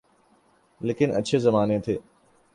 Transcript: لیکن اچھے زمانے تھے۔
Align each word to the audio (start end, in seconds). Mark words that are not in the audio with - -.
لیکن 0.81 1.15
اچھے 1.15 1.39
زمانے 1.39 1.79
تھے۔ 1.79 1.97